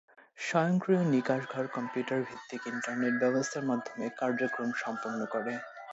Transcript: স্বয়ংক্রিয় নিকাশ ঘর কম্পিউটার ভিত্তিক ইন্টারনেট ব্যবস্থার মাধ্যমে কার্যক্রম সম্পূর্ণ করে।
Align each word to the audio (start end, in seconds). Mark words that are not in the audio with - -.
স্বয়ংক্রিয় 0.39 1.01
নিকাশ 1.13 1.41
ঘর 1.53 1.65
কম্পিউটার 1.75 2.19
ভিত্তিক 2.27 2.61
ইন্টারনেট 2.73 3.15
ব্যবস্থার 3.23 3.67
মাধ্যমে 3.71 4.05
কার্যক্রম 4.19 4.69
সম্পূর্ণ 4.83 5.19
করে। 5.33 5.53